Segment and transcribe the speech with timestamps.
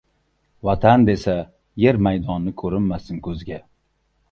[0.67, 1.35] Vatan desa,
[1.85, 3.63] yer maydoni ko‘rinmasin ko‘zga